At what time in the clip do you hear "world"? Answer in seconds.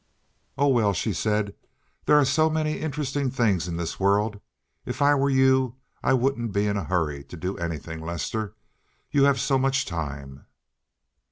3.99-4.41